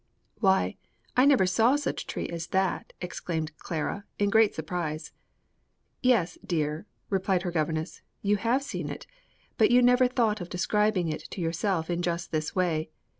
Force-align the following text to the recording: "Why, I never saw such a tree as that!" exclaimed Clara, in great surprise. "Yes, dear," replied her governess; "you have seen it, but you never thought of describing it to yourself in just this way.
"Why, 0.39 0.77
I 1.15 1.25
never 1.25 1.45
saw 1.45 1.75
such 1.75 2.01
a 2.01 2.07
tree 2.07 2.27
as 2.27 2.47
that!" 2.47 2.91
exclaimed 3.01 3.55
Clara, 3.59 4.05
in 4.17 4.31
great 4.31 4.55
surprise. 4.55 5.11
"Yes, 6.01 6.39
dear," 6.43 6.87
replied 7.11 7.43
her 7.43 7.51
governess; 7.51 8.01
"you 8.23 8.37
have 8.37 8.63
seen 8.63 8.89
it, 8.89 9.05
but 9.59 9.69
you 9.69 9.83
never 9.83 10.07
thought 10.07 10.41
of 10.41 10.49
describing 10.49 11.07
it 11.09 11.25
to 11.29 11.39
yourself 11.39 11.87
in 11.87 12.01
just 12.01 12.31
this 12.31 12.55
way. 12.55 12.89